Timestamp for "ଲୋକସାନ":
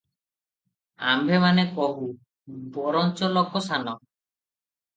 3.37-3.97